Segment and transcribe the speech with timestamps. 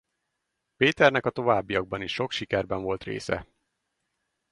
[0.75, 3.47] Péternek a továbbiakban is sok sikerben volt része.